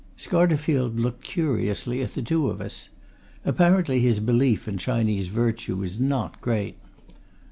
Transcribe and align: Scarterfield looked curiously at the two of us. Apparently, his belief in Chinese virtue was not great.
Scarterfield 0.17 0.99
looked 0.99 1.23
curiously 1.23 2.01
at 2.01 2.15
the 2.15 2.23
two 2.23 2.49
of 2.49 2.59
us. 2.59 2.89
Apparently, 3.45 3.99
his 3.99 4.19
belief 4.19 4.67
in 4.67 4.79
Chinese 4.79 5.27
virtue 5.27 5.75
was 5.75 5.99
not 5.99 6.41
great. 6.41 6.79